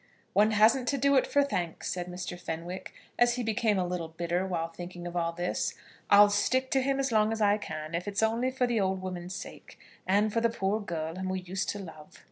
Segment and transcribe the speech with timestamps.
[0.33, 2.35] "One hasn't to do it for thanks," said Mr.
[2.35, 5.75] Fenwick, as he became a little bitter while thinking of all this.
[6.09, 8.99] "I'll stick to him as long as I can, if it's only for the old
[8.99, 9.77] woman's sake,
[10.07, 12.19] and for the poor girl whom we used to love."